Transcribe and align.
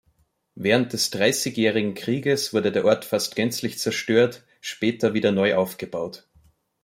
Während 0.55 0.93
des 0.93 1.11
Dreißigjährigen 1.11 1.93
Krieges 1.93 2.55
wurde 2.55 2.71
der 2.71 2.85
Ort 2.85 3.05
fast 3.05 3.35
gänzlich 3.35 3.77
zerstört, 3.77 4.43
später 4.59 5.13
wieder 5.13 5.31
neu 5.31 5.53
aufgebaut. 5.53 6.27